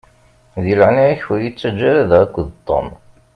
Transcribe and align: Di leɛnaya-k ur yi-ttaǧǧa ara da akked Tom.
Di 0.63 0.73
leɛnaya-k 0.79 1.23
ur 1.31 1.39
yi-ttaǧǧa 1.43 1.85
ara 1.89 2.09
da 2.09 2.17
akked 2.23 2.47
Tom. 2.67 2.87